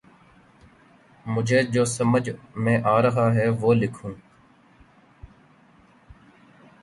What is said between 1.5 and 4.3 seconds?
جو سمجھ میں آرہا ہے وہ لکھوں